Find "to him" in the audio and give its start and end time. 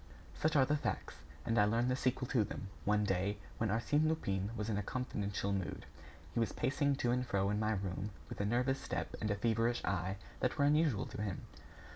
11.05-11.41